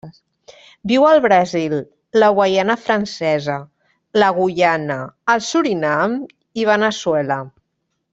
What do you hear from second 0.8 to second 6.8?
Viu al Brasil, la Guaiana Francesa, la Guyana, el Surinam i